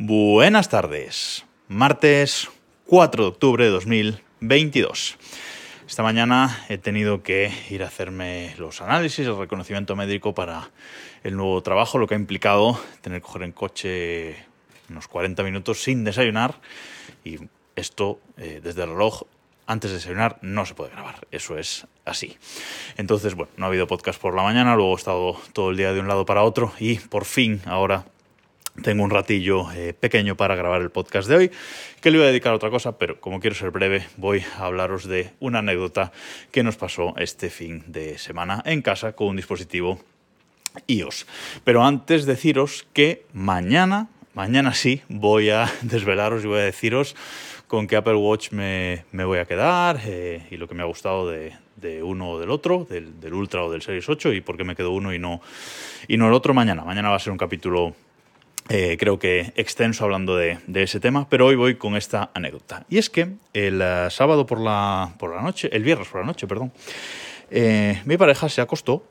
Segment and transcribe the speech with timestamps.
[0.00, 2.48] Buenas tardes, martes
[2.86, 5.18] 4 de octubre de 2022.
[5.88, 10.70] Esta mañana he tenido que ir a hacerme los análisis, el reconocimiento médico para
[11.24, 14.36] el nuevo trabajo, lo que ha implicado tener que coger en coche
[14.88, 16.60] unos 40 minutos sin desayunar
[17.24, 17.38] y
[17.74, 19.24] esto eh, desde el reloj
[19.66, 22.38] antes de desayunar no se puede grabar, eso es así.
[22.98, 25.92] Entonces, bueno, no ha habido podcast por la mañana, luego he estado todo el día
[25.92, 28.04] de un lado para otro y por fin ahora
[28.82, 31.50] tengo un ratillo eh, pequeño para grabar el podcast de hoy,
[32.00, 34.66] que le voy a dedicar a otra cosa, pero como quiero ser breve, voy a
[34.66, 36.12] hablaros de una anécdota
[36.50, 40.00] que nos pasó este fin de semana en casa con un dispositivo
[40.86, 41.26] iOS.
[41.64, 47.16] Pero antes deciros que mañana, mañana sí, voy a desvelaros y voy a deciros
[47.66, 51.28] con qué Apple Watch me, voy a quedar eh, y lo que me ha gustado
[51.28, 51.52] de,
[52.02, 54.90] uno o del otro, del, Ultra o del Series 8 y por qué me quedo
[54.90, 55.40] uno y no,
[56.08, 56.82] y no el otro mañana.
[56.84, 57.94] Mañana va a ser un capítulo
[58.68, 62.84] eh, creo que extenso hablando de, ese tema, pero hoy voy con esta anécdota.
[62.88, 66.26] Y es que el eh, sábado por la, por la noche, el viernes por la
[66.26, 66.72] noche, perdón,
[68.04, 69.04] mi pareja se acostó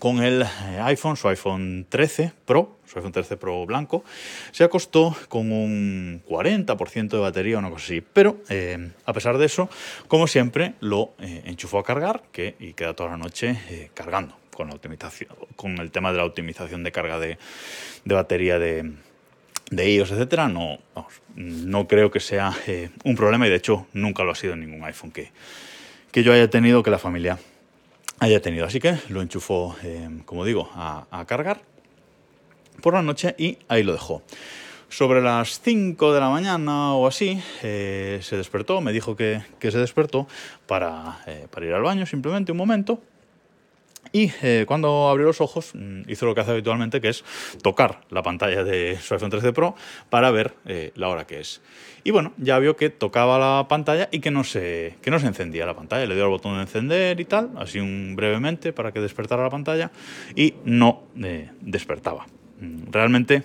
[0.00, 4.02] con el eh, iPhone, su iPhone 13 Pro, su iPhone 13 Pro blanco,
[4.50, 8.00] se acostó con un 40% de batería o una cosa así.
[8.00, 9.68] Pero eh, a pesar de eso,
[10.08, 14.68] como siempre, lo eh, enchufó a cargar que, y queda toda la noche cargando con,
[14.68, 17.38] la optimización, con el tema de la optimización de carga de,
[18.04, 18.92] batería de,
[19.70, 20.78] de iOS, etcétera, no,
[21.36, 22.54] no creo que sea
[23.04, 25.30] un problema y de hecho nunca lo ha sido en ningún iPhone que,
[26.12, 27.38] que yo haya tenido que la familia
[28.20, 28.66] haya tenido.
[28.66, 31.62] Así que lo enchufó, eh, como digo, a, cargar
[32.80, 34.22] por la noche y ahí lo dejó.
[34.88, 39.78] Sobre las 5 de la mañana o así, eh, se despertó, me dijo que, se
[39.78, 40.26] despertó
[40.66, 43.00] para, eh, para, ir al baño simplemente un momento
[44.12, 47.24] y eh, cuando abrió los ojos, mm, hizo lo que hace habitualmente, que es
[47.62, 49.74] tocar la pantalla de su iPhone 13 Pro
[50.08, 51.60] para ver eh, la hora que es.
[52.02, 55.26] Y bueno, ya vio que tocaba la pantalla y que no, se, que no se
[55.26, 56.06] encendía la pantalla.
[56.06, 59.50] Le dio al botón de encender y tal, así un brevemente para que despertara la
[59.50, 59.90] pantalla
[60.34, 62.26] y no eh, despertaba.
[62.60, 63.44] Mm, realmente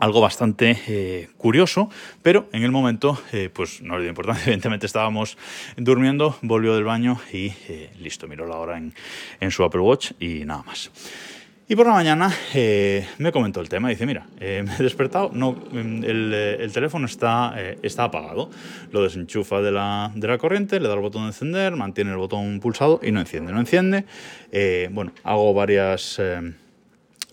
[0.00, 1.90] algo bastante eh, curioso,
[2.22, 5.36] pero en el momento eh, pues no le dio importancia, evidentemente estábamos
[5.76, 10.44] durmiendo, volvió del baño y eh, listo, miró la hora en, su Apple Watch y
[10.44, 10.90] nada más.
[11.68, 12.34] Y por la mañana
[13.18, 18.50] me comentó el tema, dice, mira, me he despertado, no, el, teléfono está, está apagado,
[18.90, 22.16] lo desenchufa de la, de la, corriente, le da el botón de encender, mantiene el
[22.16, 24.04] botón pulsado y no enciende, no enciende.
[24.90, 26.20] bueno, hago varias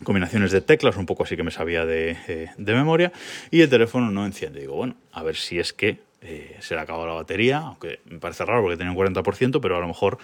[0.03, 3.11] combinaciones de teclas, un poco así que me sabía de, eh, memoria,
[3.51, 4.61] y el teléfono no enciende.
[4.61, 7.99] Digo, bueno, a ver si es que eh, se le ha acabado la batería, aunque
[8.05, 10.17] me parece raro porque tenía un 40%, pero a lo mejor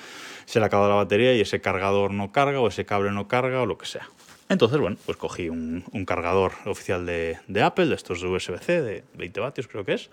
[0.45, 3.27] se le ha acabado la batería y ese cargador no carga, o ese cable no
[3.27, 4.07] carga, o lo que sea.
[4.49, 9.39] Entonces, bueno, pues cogí un, cargador oficial de, Apple, de estos de USB-C, de 20
[9.39, 10.09] vatios creo que es,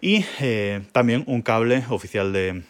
[0.00, 2.62] y eh, también un cable oficial de,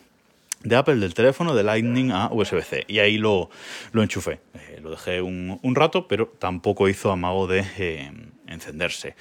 [0.62, 3.50] de Apple del teléfono de Lightning a USB-C y ahí lo,
[3.92, 4.40] lo enchufé.
[4.54, 8.10] Eh, lo dejé un, rato, pero tampoco hizo amago de eh,
[8.46, 9.14] encenderse.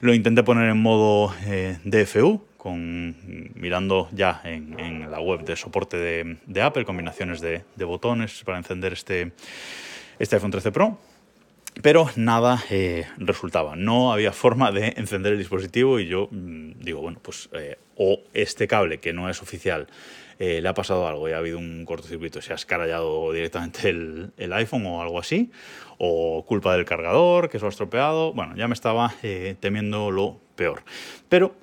[0.00, 3.16] Lo intenté poner en modo eh, DFU, con,
[3.54, 8.92] mirando ya en, la web de soporte de, Apple, combinaciones de, de, botones para encender
[8.92, 9.32] este,
[10.18, 10.98] este iPhone 13 Pro
[11.82, 13.76] pero nada eh, resultaba.
[13.76, 18.20] No había forma de encender el dispositivo y yo mm, digo, bueno, pues eh, o
[18.34, 19.86] este cable que no es oficial
[20.38, 24.52] eh, le ha pasado algo y ha habido un cortocircuito, se ha escarallado directamente el,
[24.52, 25.50] iPhone o algo así,
[25.98, 28.32] o culpa del cargador que se lo ha estropeado.
[28.34, 29.14] Bueno, ya me estaba
[29.60, 30.82] temiendo lo peor.
[31.28, 31.54] Pero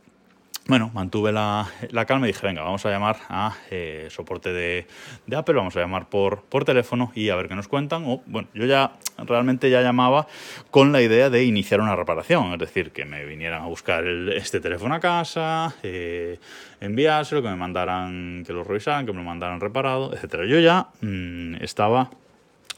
[0.68, 1.68] bueno, mantuve la,
[2.08, 4.88] calma y dije, venga, vamos a llamar a eh, soporte de,
[5.36, 8.06] Apple, vamos a llamar por, por teléfono y a ver qué nos cuentan.
[8.06, 10.26] O, bueno, yo ya realmente ya llamaba
[10.72, 14.62] con la idea de iniciar una reparación, es decir, que me vinieran a buscar este
[14.62, 16.40] teléfono a casa, eh,
[16.80, 20.46] enviárselo, que me mandaran, que lo revisaran, que me lo mandaran reparado, etcétera.
[20.46, 22.10] Yo ya mm, estaba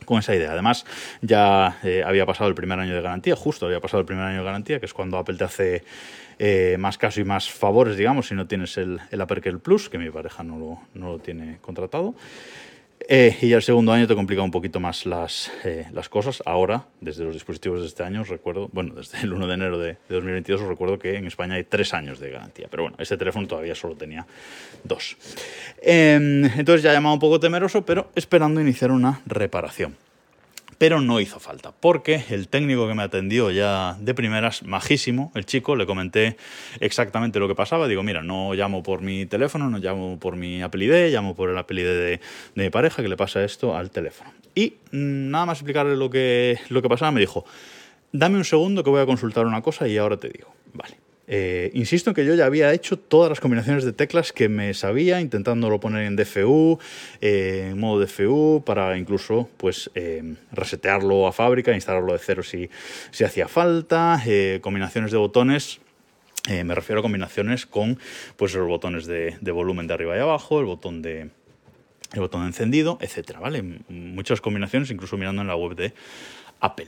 [0.06, 0.52] con esa idea.
[0.52, 0.86] Además,
[1.22, 4.40] ya eh, había pasado el primer año de garantía, justo había pasado el primer año
[4.40, 5.84] de garantía, que es cuando Apple te hace
[6.40, 9.98] eh, más caso y más favores, digamos, si no tienes el, el Apple Plus, que
[9.98, 12.16] mi pareja no lo, no lo tiene contratado.
[13.08, 15.52] Eh, y el segundo año te complica un poquito más las,
[15.94, 16.42] las cosas.
[16.46, 19.98] Ahora, desde los dispositivos de este año, recuerdo, bueno, desde el 1 de enero de,
[20.10, 22.68] 2022, os recuerdo que en España hay tres años de garantía.
[22.72, 24.26] Pero bueno, este teléfono todavía solo tenía
[24.84, 25.18] dos.
[25.82, 29.96] Em, entonces ya llamaba un poco temeroso, pero esperando iniciar una reparación
[30.78, 35.46] pero no hizo falta, porque el técnico que me atendió ya de primeras, majísimo, el
[35.46, 36.38] chico, le comenté
[36.80, 40.62] exactamente lo que pasaba, digo, mira, no llamo por mi teléfono, no llamo por mi
[40.62, 42.22] Apple ID, llamo por el Apple ID de,
[42.56, 44.32] mi pareja, que le pasa esto al teléfono.
[44.54, 47.46] Y mm, nada más explicarle lo que, lo que pasaba, me dijo,
[48.12, 50.54] dame un segundo que voy a consultar una cosa y ahora te digo.
[50.74, 51.05] Vale.
[51.28, 54.74] Eh, insisto en que yo ya había hecho todas las combinaciones de teclas que me
[54.74, 56.80] sabía, intentándolo poner en DFU,
[57.22, 62.70] eh, en modo DFU, para incluso pues, eh, resetearlo a fábrica, instalarlo de cero si,
[63.12, 64.22] si hacía falta,
[64.62, 65.80] combinaciones de botones.
[66.48, 67.98] me refiero a combinaciones con
[68.38, 71.30] pues, los botones de, de, volumen de arriba y abajo, el botón de,
[72.14, 73.64] el botón de encendido, etcétera, ¿vale?
[73.90, 75.94] Muchas combinaciones, incluso mirando en la web de
[76.60, 76.88] Apple.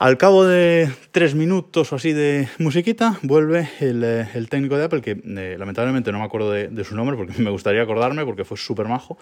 [0.00, 5.02] Al cabo de tres minutos o así de musiquita, vuelve el, eh, técnico de Apple,
[5.02, 8.56] que eh, lamentablemente no me acuerdo de, su nombre, porque me gustaría acordarme, porque fue
[8.56, 9.18] súper majo,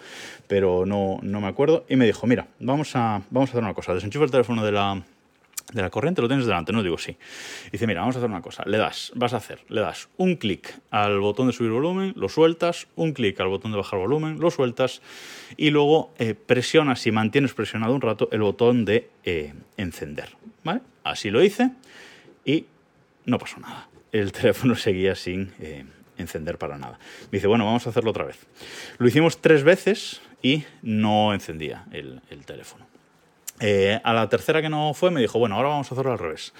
[0.46, 3.74] pero no, no me acuerdo, y me dijo, mira, vamos a, vamos a hacer una
[3.74, 5.02] cosa, desenchufa el teléfono de la,
[5.72, 7.16] de la corriente, lo tienes delante, no digo sí.
[7.72, 10.36] Dice, mira, vamos a hacer una cosa, le das, vas a hacer, le das un
[10.36, 14.38] clic al botón de subir volumen, lo sueltas, un clic al botón de bajar volumen,
[14.38, 15.02] lo sueltas,
[15.56, 19.10] y luego eh, presionas y mantienes presionado un rato el botón de
[19.76, 20.28] encender,
[21.04, 21.70] Así lo hice
[22.44, 22.66] y
[23.24, 23.88] no pasó nada.
[24.12, 25.84] El teléfono seguía sin eh,
[26.18, 26.98] encender para nada.
[27.30, 28.46] Me dice, bueno, vamos a hacerlo otra vez.
[28.98, 32.86] Lo hicimos tres veces y no encendía el teléfono.
[33.60, 36.18] Eh, a la tercera que no fue me dijo, bueno, ahora vamos a hacerlo al
[36.18, 36.52] revés.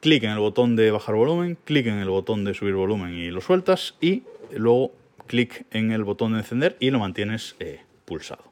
[0.00, 3.30] Clic en el botón de bajar volumen, clic en el botón de subir volumen y
[3.30, 4.92] lo sueltas y luego
[5.26, 8.42] clic en el botón de encender y lo mantienes eh, pulsado.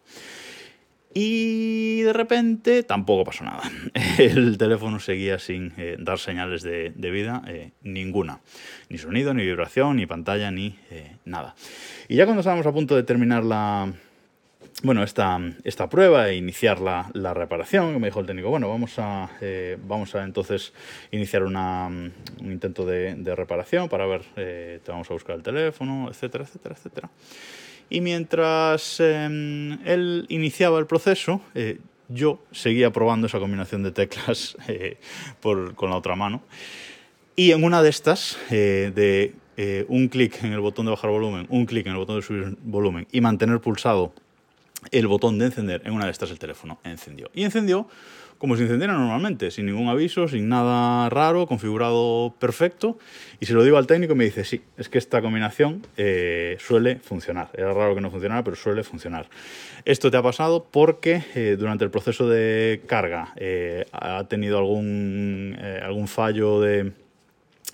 [1.14, 3.62] Y de repente tampoco pasó nada.
[4.18, 7.42] El teléfono seguía sin eh, dar señales de, vida
[7.82, 8.40] ninguna.
[8.88, 10.76] Ni sonido, ni vibración, ni pantalla, ni
[11.24, 11.54] nada.
[12.08, 13.92] Y ya cuando estábamos a punto de terminar la,
[14.82, 18.00] bueno, esta, esta prueba e iniciar la, la, reparación.
[18.00, 20.72] Me dijo el técnico, bueno, vamos a, eh, vamos a entonces
[21.10, 26.44] iniciar un intento de, reparación para ver, eh, te vamos a buscar el teléfono, etcétera,
[26.44, 27.10] etcétera, etcétera.
[27.90, 31.78] Y mientras em, él iniciaba el proceso, eh,
[32.08, 34.56] yo seguía probando esa combinación de teclas
[35.42, 36.42] con la otra mano.
[37.34, 39.34] Y en una de estas, de
[39.88, 42.56] un clic en el botón de bajar volumen, un clic en el botón de subir
[42.62, 44.12] volumen y mantener pulsado
[44.90, 47.30] el botón de encender, en una de estas el teléfono encendió.
[47.34, 47.88] Y encendió
[48.38, 52.96] como si encendiera normalmente, sin ningún aviso, sin nada raro, configurado perfecto.
[53.40, 56.56] Y se lo digo al técnico y me dice, sí, es que esta combinación eh,
[56.60, 57.50] suele funcionar.
[57.54, 59.28] Era raro que no funcionara, pero suele funcionar.
[59.84, 65.58] Esto te ha pasado porque eh, durante el proceso de carga eh, ha tenido algún,
[65.82, 66.92] algún fallo de,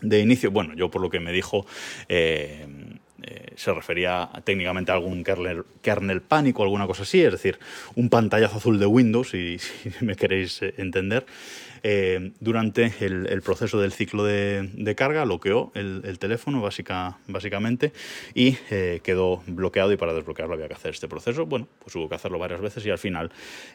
[0.00, 0.50] de, inicio.
[0.50, 1.66] Bueno, yo por lo que me dijo
[3.56, 7.58] se refería técnicamente a algún kernel, kernel, pánico, alguna cosa así, es decir,
[7.94, 9.58] un pantallazo azul de Windows, si,
[10.00, 11.26] me queréis eh, entender.
[11.86, 17.92] Eh, durante el, proceso del ciclo de, carga bloqueó el, teléfono básica, básicamente
[18.32, 21.44] y eh, quedó bloqueado y para desbloquearlo había que hacer este proceso.
[21.44, 23.30] Bueno, pues hubo que hacerlo varias veces y al final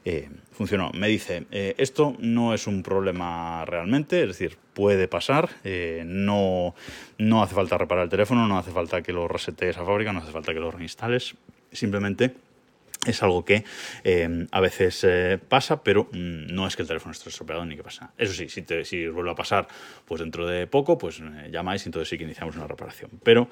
[0.06, 0.90] eh, funcionó.
[0.96, 5.50] Me dice, esto no es un problema realmente, es decir, puede pasar,
[6.06, 6.74] no,
[7.18, 10.20] no hace falta reparar el teléfono, no hace falta que lo resetees a fábrica, no
[10.20, 11.36] hace falta que lo reinstales,
[11.74, 12.34] simplemente
[13.06, 13.64] es algo que
[14.04, 17.78] eh, a veces eh, pasa, pero mm, no es que el teléfono esté estropeado ni
[17.78, 18.12] que pasa.
[18.18, 19.68] Eso sí, si, te, vuelve a pasar,
[20.06, 23.12] pues dentro de poco, pues eh, llamáis y entonces sí que iniciamos una reparación.
[23.24, 23.50] Pero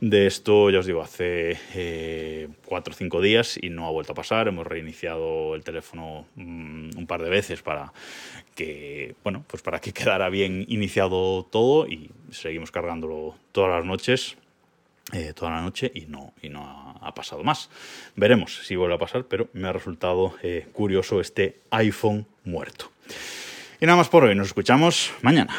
[0.00, 4.14] de esto, ya os digo, hace cuatro o cinco días y no ha vuelto a
[4.14, 4.48] pasar.
[4.48, 7.92] Hemos reiniciado el teléfono mm, un par de veces para
[8.54, 14.38] que, bueno, pues para que quedara bien iniciado todo y seguimos cargándolo todas las noches
[15.12, 17.70] eh, toda la noche y no, y no ha, pasado más.
[18.14, 22.90] Veremos si vuelve a pasar, pero me ha resultado eh, curioso este iPhone muerto.
[23.80, 25.54] Y nada más por hoy, nos escuchamos mañana.